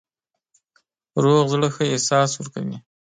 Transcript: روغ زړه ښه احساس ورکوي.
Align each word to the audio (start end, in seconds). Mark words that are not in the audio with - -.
روغ 1.23 1.43
زړه 1.53 1.67
ښه 1.75 1.83
احساس 1.93 2.31
ورکوي. 2.35 2.77